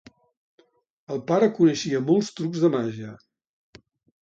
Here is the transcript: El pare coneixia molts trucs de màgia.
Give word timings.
El 1.15 1.21
pare 1.33 1.51
coneixia 1.59 2.03
molts 2.09 2.33
trucs 2.41 2.65
de 2.65 2.73
màgia. 2.79 3.15